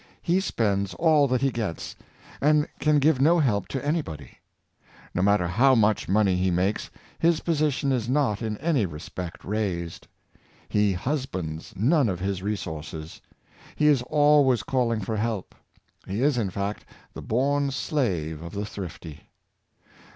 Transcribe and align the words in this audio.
He 0.23 0.39
spends 0.39 0.95
all 0.95 1.27
that 1.27 1.41
he 1.43 1.51
gets, 1.51 1.95
and 2.41 2.67
can 2.79 2.97
give 2.97 3.21
no 3.21 3.37
help 3.37 3.67
to 3.67 3.85
any 3.85 4.01
body. 4.01 4.39
No 5.13 5.21
matter 5.21 5.47
how 5.47 5.75
much 5.75 6.09
money 6.09 6.35
he 6.37 6.49
makes, 6.49 6.89
his 7.19 7.41
position 7.41 7.91
is 7.91 8.09
not 8.09 8.41
in 8.41 8.57
any 8.57 8.87
respect 8.87 9.45
raised. 9.45 10.07
He 10.67 10.93
husbands 10.93 11.73
none 11.77 12.09
of 12.09 12.19
his 12.19 12.41
resources. 12.41 13.21
He 13.75 13.85
is 13.85 14.01
always 14.07 14.63
calling 14.63 15.01
for 15.01 15.17
help. 15.17 15.53
He 16.07 16.23
is, 16.23 16.35
in 16.35 16.49
fact, 16.49 16.83
the 17.13 17.21
born 17.21 17.69
slave 17.69 18.41
of 18.41 18.53
the 18.53 18.65
thrifty. 18.65 19.27